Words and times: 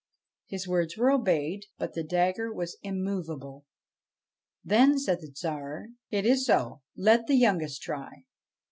His 0.47 0.67
words 0.67 0.97
were 0.97 1.11
obeyed; 1.11 1.67
but 1.77 1.93
the 1.93 2.01
dagger 2.03 2.51
was 2.51 2.75
immovable. 2.81 3.65
Then 4.63 4.97
said 4.97 5.21
the 5.21 5.29
Tsar:' 5.31 5.89
It 6.09 6.25
is 6.25 6.47
so. 6.47 6.81
Let 6.97 7.27
the 7.27 7.35
youngest 7.37 7.83
try.' 7.83 8.25